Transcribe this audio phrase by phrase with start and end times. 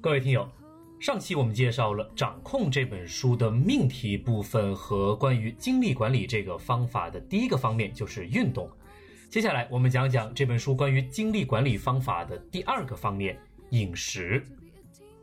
[0.00, 0.48] 各位听友，
[1.00, 8.70] 上期我们介绍了《掌控》这本书的命题部分和关于精力管理这个方法的第一个方面就是运动。
[9.28, 13.36] 接下来我们讲讲这本书关于精力管理方法的第二个方面——
[13.70, 14.44] 饮食。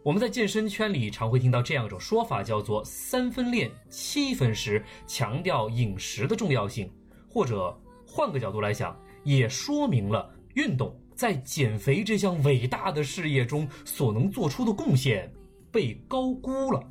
[0.04, 6.92] 我们在健身圈里常会听到这样一种说法，叫做“三分练，七分食”，强调饮食的重要性。
[7.30, 7.74] 或者
[8.06, 15.32] 换个角度来想，也说明了运动在减肥这项伟大的事业中所能做出的贡献
[15.72, 16.84] 被高估了。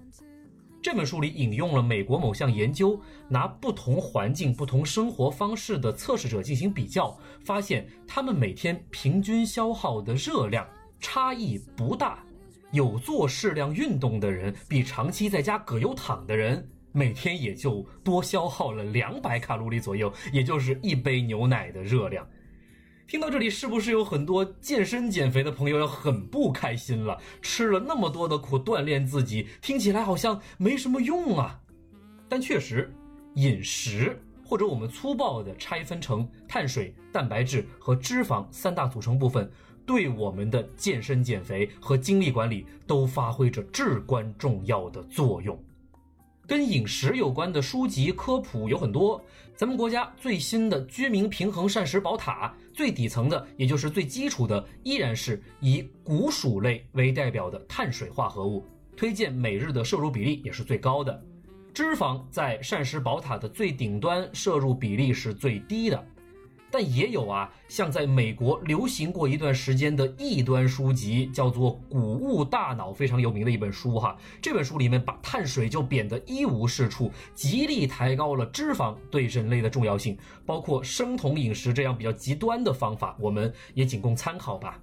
[0.82, 10.66] 这本书里引用了美国某项研究，拿不同环境、不同生活方式的测试者进行比较，发现他们每天平均消耗的热量
[11.00, 12.22] 差异不大。
[12.70, 22.26] 有做适量运动的人，比长期在家葛优躺的人，每天也就多消耗了两百卡路里左右，也就是一杯牛奶的热量。
[23.06, 27.18] 听到这里，是不是有很多健身减肥的朋友要很不开心了？
[27.42, 31.60] 吃了那么多的苦锻炼自己，听起来好像没什么用啊。
[32.28, 32.92] 但确实，
[33.34, 39.50] 饮食或者我们粗暴的拆分成碳水、蛋白质和脂肪三大组成部分。
[39.86, 45.62] 对我们的健身、减肥和精力管理都发挥着至关重要的作用。
[46.46, 49.22] 跟饮食有关的书籍科普有很多。
[49.56, 58.64] 咱们国家最新的居民平衡膳食宝塔，最底层的，也就是最基础的，依然是以谷薯类为代表的碳水化合物，
[58.96, 61.22] 推荐每日的摄入比例也是最高的。
[61.72, 66.06] 脂肪在膳食宝塔的最顶端，摄入比例是最低的。
[66.74, 74.16] 但也有啊，像在美国流行过一段时间的异端书籍，叫做《谷物大脑》，非常有名的一本书哈。
[74.42, 84.76] 这本书里面把碳水就贬得一无是处，极力抬高了脂肪对人类的重要性，包括生酮饮食这样比较极端的方法，我们也仅供参考吧。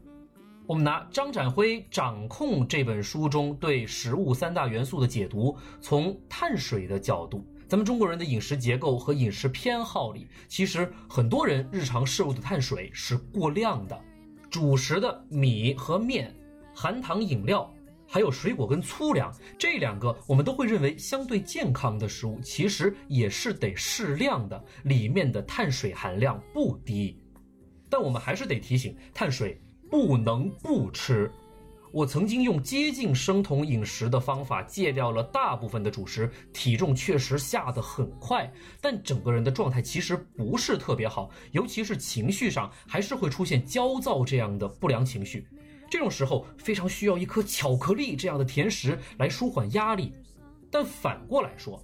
[0.66, 7.46] 我们拿张展辉《掌控》这本书中对食物三大元素的解读，从碳水的角度。
[7.71, 13.97] 咱们中国人的饮食结构和饮食偏好里，其实很多人日常摄入的碳水是过量的。
[14.49, 16.35] 主食的米和面、
[16.75, 17.73] 含糖饮料，
[18.05, 27.23] 还有水果跟粗粮这两个，我们都会认为相对健康的食物，其实也是得适量的，里面的碳水含量不低。
[27.89, 31.31] 但我们还是得提醒，碳水不能不吃。
[31.91, 45.46] 我曾经用接近生酮饮食的方法戒掉了大部分的主食，体重确实下得很快，但整个人的状态其实不是特别好，尤其是情绪上还是会出现焦躁这样的不良情绪。
[45.90, 50.13] 这种时候非常需要一颗巧克力这样的甜食来舒缓压力，
[50.69, 51.84] 但反过来说。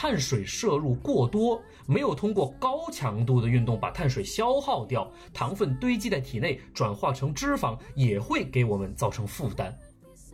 [0.00, 9.76] 碳水摄入过多，没有通过高强度的运动把碳水消耗掉，糖分堆积在体内，转化成脂肪，也会给我们造成负担。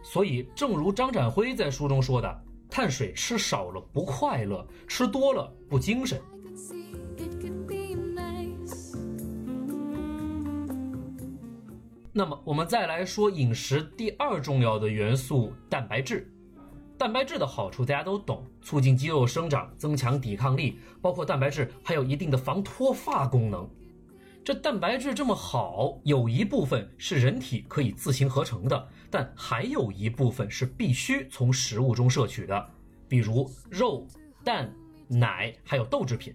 [0.02, 6.20] 所以，正如张展辉在书中说的：“碳水吃少了不快乐，吃多了不精神。”
[12.12, 16.30] 那么，我们再来说饮食第二重要的元素——蛋白质。
[16.96, 23.68] 蛋白质的好处大家都懂，促进肌肉生长，增强抵抗力，包括蛋白质还有一定的防脱发功能。
[24.44, 32.70] 这蛋白质这么好，有一部分是人体可以自行合成的，但还有一部分是必须从食物中摄取的，
[33.08, 34.06] 比如肉、
[34.44, 34.72] 蛋、
[35.08, 36.34] 奶，还有豆制品。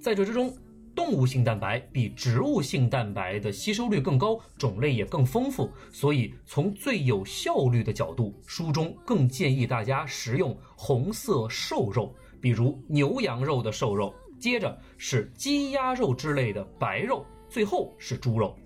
[0.00, 0.52] 在这之中。
[0.96, 18.56] 动物性蛋白比植物性蛋白的吸收率更高，种类也更丰富，所以从最有效率的角度，书中更建议大家食用红色瘦肉，比如牛羊肉的瘦肉，接着是鸡鸭肉之类的白肉，最后是猪肉。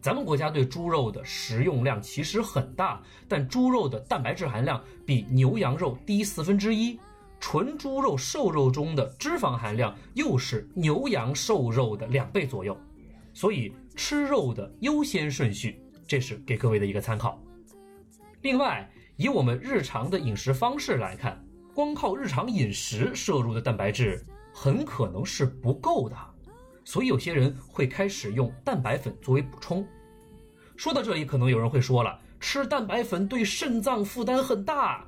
[0.00, 6.98] 咱们国家对猪肉的食用量其实很大，但猪肉的蛋白质含量比牛羊肉低四分之一。
[7.40, 12.76] 纯猪肉瘦肉中的脂肪含量又是牛羊瘦肉的两倍左右，
[13.32, 17.42] 所以吃肉的优先顺序，这是给各位的一个参考。
[18.42, 21.42] 另外，以我们日常的饮食方式来看，
[21.74, 26.16] 光靠日常饮食摄入的蛋白质很可能是不够的，
[26.84, 29.84] 所以有些人会开始用蛋白粉作为补充。
[30.76, 35.06] 说到这里，可能有人会说了，吃蛋白粉对肾脏负担很大，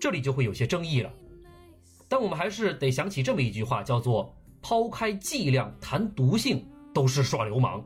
[0.00, 1.12] 这里就会有些争议了。
[2.08, 6.64] 但我们还是得想起这么一句话，叫做“抛开剂量谈毒性
[6.94, 7.84] 都是耍流氓”。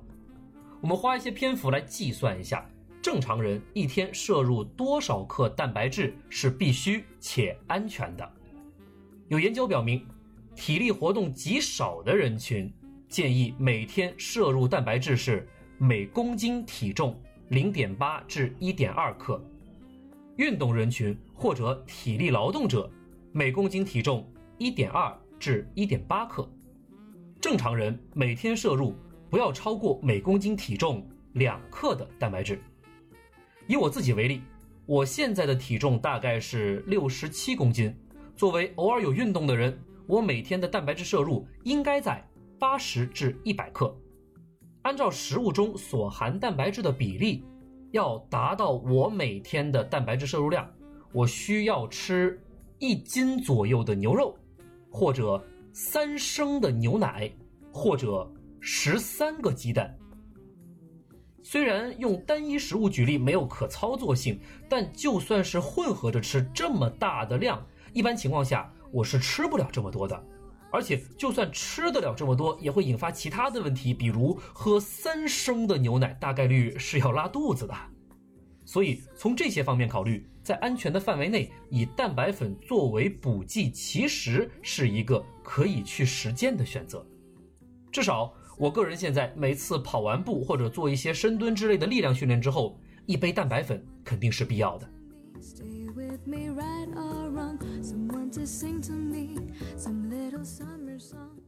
[0.80, 2.68] 我们花一些篇幅来计算一下，
[3.02, 8.30] 正常人一天摄入多少克蛋白质是必须且安全的。
[9.28, 10.04] 有研究表明，
[10.56, 12.72] 体力活动极少的人群
[13.08, 17.18] 建议每天摄入蛋白质是每公斤体重
[17.48, 19.42] 零点八至一点二克。
[20.36, 22.90] 运动人群或者体力劳动者，
[23.32, 24.28] 每公斤体重
[24.58, 26.48] 一点二至一点八克。
[27.40, 28.92] 正常人每天摄入
[29.30, 32.60] 不要超过每公斤体重两克的蛋白质。
[33.68, 34.42] 以我自己为例，
[34.84, 37.94] 我现在的体重大概是六十七公斤。
[38.34, 39.78] 作为偶尔有运动的人，
[40.08, 42.26] 我每天的蛋白质摄入应该在
[42.58, 43.96] 八十至一百克。
[44.82, 47.44] 按照食物中所含蛋白质的比例，
[47.92, 50.68] 要达到我每天的蛋白质摄入量，
[51.12, 52.42] 我需要吃
[52.80, 54.34] 一斤左右的牛肉，
[54.90, 55.40] 或者
[55.70, 57.30] 三升的牛奶，
[57.70, 58.26] 或者
[58.58, 59.94] 十三个鸡蛋。
[61.42, 67.62] 虽然用单一食物举例没有可操作性，但就算是混合着吃这么大的量，
[67.92, 70.18] 一般情况下我是吃不了这么多的。
[70.72, 77.74] 而且，就算吃得了这么多，也会引发其他的问题，比如喝三升的牛奶，大概率是要拉肚子的。
[78.70, 87.04] 所以，从这些方面考虑，在安全的范围内，以蛋白粉作为补剂，其实是一个可以去实践的选择。
[87.90, 94.88] 至少，我个人现在每次跑完步或者做一些深蹲之类的力量训练之后，一杯蛋白粉肯定是必要的。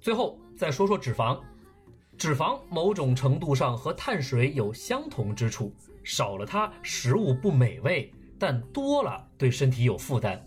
[0.00, 1.40] 最后再说说脂肪，
[2.18, 5.72] 脂肪某种程度上和碳水有相同之处，
[6.04, 10.40] 少了它食物不美味，但多了对身体有负担，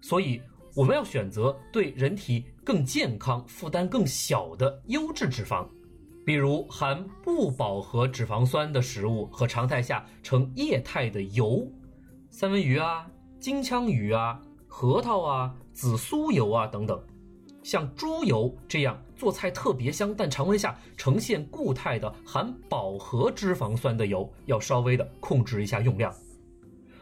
[0.00, 0.40] 所以
[0.74, 5.66] 我们要选择对人体更健康、负担更小的优质脂肪，
[6.24, 11.66] 比如含不饱和脂肪酸的食物和常态下呈液态的油，
[12.30, 13.06] 三文鱼啊、
[13.40, 17.00] 金枪鱼啊、核桃啊、紫苏油啊等等。
[17.68, 26.10] 像猪油这样做菜特别香，但常温下呈现固态的含饱和脂肪酸的油，要稍微的控制一下用量。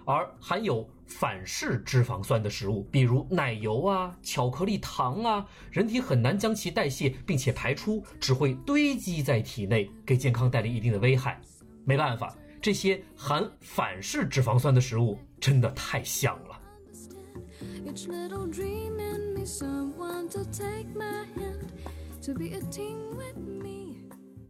[0.04, 11.40] 而含有反式脂肪酸的食物，比如奶油啊、巧克力糖啊，人体很难将其代谢并且排出，只会堆积在体内，给健康带来一定的危害。
[11.84, 16.45] 没办法，这些含反式脂肪酸的食物真的太香了。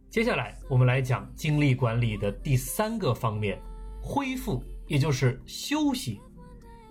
[0.09, 3.61] 接下来，我们来讲精力管理的第三个方面——
[4.01, 6.19] 恢复，也就是休息。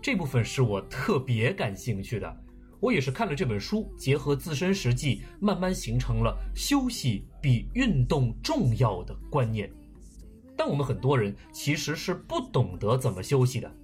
[0.00, 2.36] 这部分是我特别感兴趣的。
[2.78, 9.68] 我也是看了这本书，结合自身实际，慢慢形成了休息比运动重要的观念。
[10.56, 13.74] 但我们很多人其实是不懂得怎么休息的。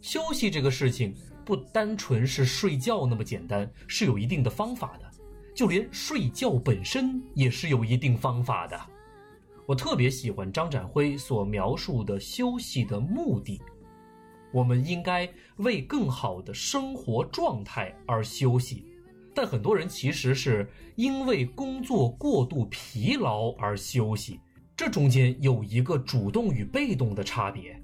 [0.00, 1.14] 休息这个事情。
[1.46, 5.08] 不单纯是睡觉那么简单，是有一定的方法的。
[5.54, 8.78] 就连睡觉本身也是有一定方法的。
[9.64, 13.62] 我特别喜欢张展辉所描述的休息的目的。
[14.52, 15.28] 我们应该
[15.58, 18.84] 为更好的生活状态而休息，
[19.32, 24.40] 但很多人其实是因为工作过度疲劳而休息。
[24.76, 27.80] 这中间有一个主动与被动的差别。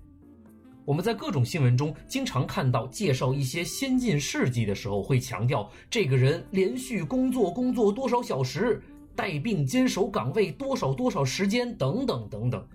[0.84, 8.82] 我们在各种新闻中经常看到介绍一些先进事迹的时候，会强调这个人连续工作工作多少小时，
[9.14, 12.66] 带病坚守岗位多少多少时间等等等等，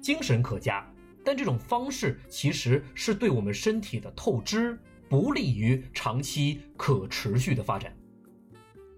[0.00, 0.86] 精神可嘉。
[1.22, 7.94] 但这种方式其实是对我们身体的透支，不利于长期可持续的发展。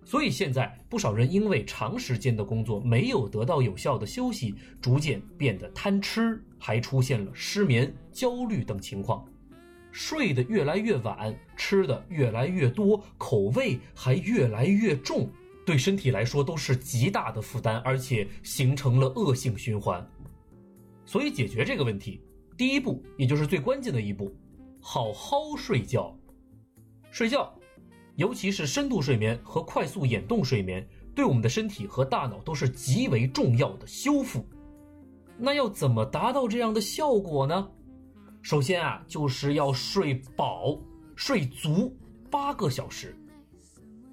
[0.05, 9.25] 所以现在不少人因为长时间的工作没有得到有效的休息，逐渐变得贪吃，还出现了失眠、焦虑等情况，
[9.91, 15.31] 睡得越来越晚，吃的越来越多，口味还越来越重，
[15.65, 20.07] 对身体来说都是极大的负担，而且形成了恶性循环。
[21.07, 22.21] 所以解决这个问题，
[22.57, 24.35] 第一步也就是最关键的一步，
[24.81, 26.15] 好好睡觉，
[27.11, 27.53] 睡觉。
[28.17, 34.47] 尤其是深度睡眠和快速眼动睡眠，对我们的身体和大脑都是极为重要的修复。
[35.39, 37.69] 那要怎么达到这样的效果呢？
[38.43, 40.79] 首先啊，就是要睡饱、
[41.17, 41.97] 睡足
[42.31, 43.17] 八个小时。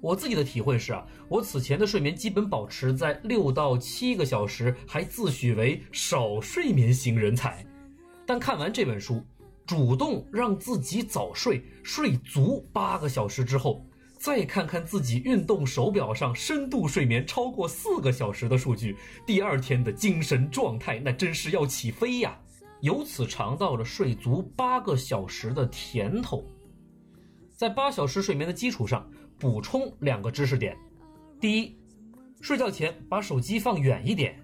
[0.00, 7.64] 我自己的体会是啊，我此前的睡眠基本保持在六到七个小时，还自诩为少睡眠型人才。
[8.24, 9.22] 但看完这本书，
[9.66, 13.84] 主动让自己早睡，睡足八个小时之后。
[14.20, 22.38] 再看看自己运动手表上深度睡眠超过四个小时的数据，第二天的精神状态那真是要起飞呀！
[22.82, 26.44] 由此尝到了睡足八个小时的甜头。
[27.56, 30.76] 在八小时睡眠的基础上，补充两个知识点：
[31.40, 31.74] 第一，
[32.42, 34.38] 睡觉前把手机放远一点。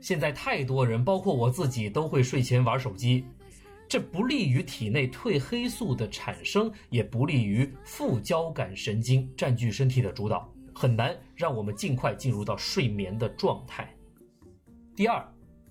[0.00, 3.24] 现在太多人，包括我自己，都会睡前玩手机。
[3.92, 13.94] 这不利于体内褪黑素的产生，也不利于副交感神经占据身体的主导，很难让我们尽快进入到睡眠的状态。
[14.96, 15.22] 第二，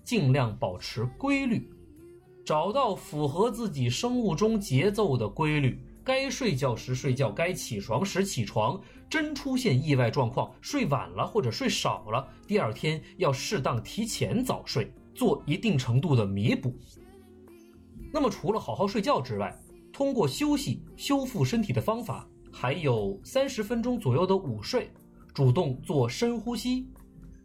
[0.04, 1.68] 尽量保持规律，
[2.46, 8.80] 找到符合自己生物钟节奏的规律，该睡觉时睡觉，该起床时起床。
[9.10, 16.72] 真出现意外状况，睡晚了或者睡少了，第二天要适当提前早睡，做一定程度的弥补。
[18.12, 19.58] 那么，除了好好睡觉之外，
[19.90, 24.90] 通过休息修复身体的方法，还有三十分钟左右的午睡，
[25.32, 26.86] 主动做深呼吸，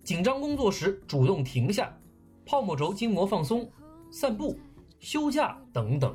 [0.03, 1.97] 紧张工作时主动停下，
[2.45, 3.69] 泡沫轴筋膜放松，
[4.11, 4.59] 散步、
[4.99, 6.13] 休假等等。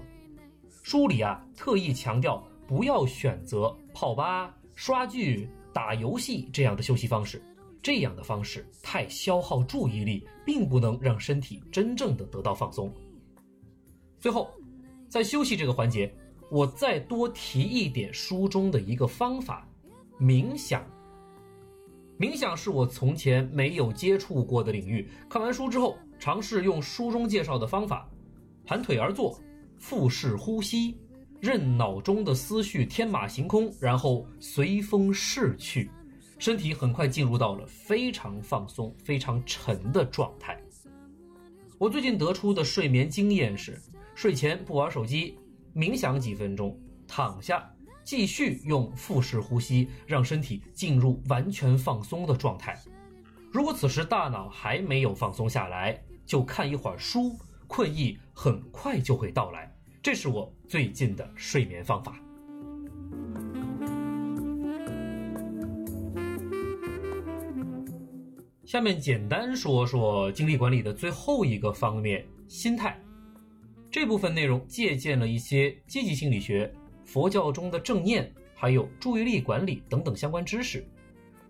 [0.82, 7.42] 书里啊特意强调，不要选择泡吧、刷剧、打游戏这样的休息方式，
[7.82, 12.92] 这样的方式太消耗注意力，并不能让身体真正的得到放松。
[14.22, 14.54] 最后，
[15.08, 16.14] 在休息这个环节，
[16.48, 19.68] 我再多提一点书中的一个方法——
[20.16, 20.80] 冥想。
[22.20, 25.08] 冥想是我从前没有接触过的领域。
[25.28, 28.08] 看完书之后，尝试用书中介绍的方法，
[28.64, 29.40] 盘腿而坐，
[29.76, 30.96] 腹式呼吸，
[31.40, 35.90] 任脑中的思绪天马行空，然后随风逝去，
[36.38, 40.62] 身体很快进入到了非常放松、非常沉的状态。
[41.76, 43.76] 我最近得出的睡眠经验是。
[44.22, 45.36] 睡前不玩手机，
[45.74, 47.68] 冥想几分钟，躺下，
[48.04, 52.78] 继续用腹式呼吸，让身体进入完全放松的状态。
[53.50, 57.36] 如果此时大脑还没有放松下来，就看一会儿书，
[57.66, 59.68] 困意很快就会到来。
[60.00, 62.16] 这是我最近的睡眠方法。
[68.64, 72.96] 下面简单说说精力管理的最后一个方面——心态。
[73.92, 76.72] 这部分内容借鉴了一些积极心理学、
[77.04, 80.82] 佛教中的正念，还有注意力管理等等相关知识，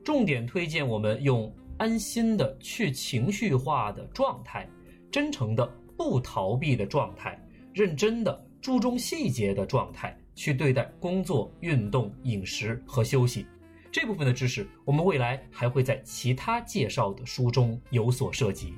[0.03, 4.69] 重点推荐我们用安心的、去情绪化的状态，
[5.09, 5.65] 真诚的、
[5.97, 7.41] 不逃避的状态，
[7.73, 13.47] 认真的、注重细节的状态去对待工作、运动、饮食和休息。
[13.93, 18.75] 这部分的知识，我们未来还会在其他介绍的书中有所涉及。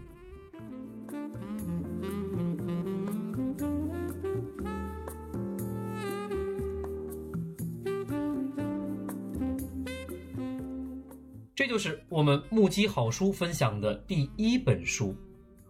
[11.74, 15.12] 就是我们目击好书分享的第一本书。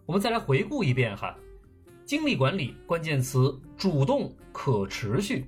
[0.05, 1.35] 我们再来回顾一遍哈，
[2.05, 5.47] 精力管理关键词：主动、可持续。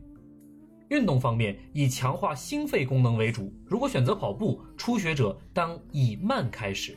[0.88, 6.96] 运动方面以强化心肺功能为主，如果选择跑步，初学者当以慢开始。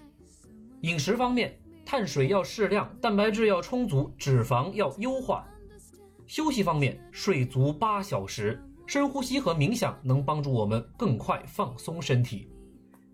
[0.83, 5.45] 饮食方面，碳水要适量，蛋白质要充足，脂肪要优化。
[6.27, 12.47] 休息方面，睡足八小时，深呼吸和冥想能帮助我们更快放松身体。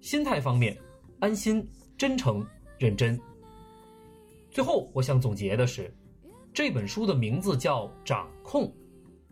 [0.06, 0.78] 心态方面，
[1.18, 2.46] 安心、真诚、
[2.78, 3.20] 认真。
[4.52, 5.92] 最后，我想总结的是，
[6.54, 8.66] 这本书的名字叫《掌控》，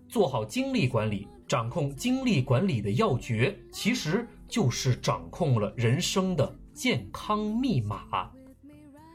[0.09, 8.31] 做好精力管理，掌控精力管理的要诀，其实就是掌控了人生的健康密码。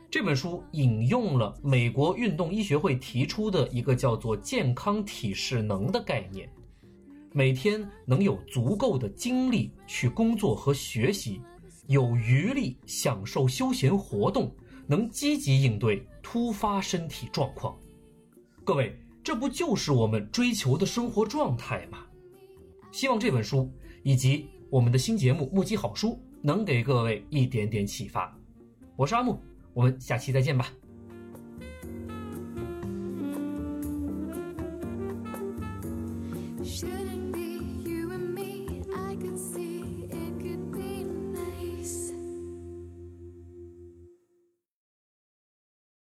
[0.08, 6.48] 这本书引用了美国运动医学会提出的一个叫做“健康体适能”的概念。
[7.38, 11.40] 每天能有足够的精力去工作和学习，
[11.86, 14.52] 有余力享受休闲活动，
[14.88, 17.78] 能积极应对突发身体状况。
[18.64, 21.98] 各位，这不就是我们追求的生活状态吗？
[22.90, 23.70] 希望这本书
[24.02, 26.08] 以及我们的新节目《目击好书》
[26.42, 28.36] 能给各位一点点启发。
[28.96, 29.40] 我是阿木，
[29.74, 30.72] 我们下期再见吧。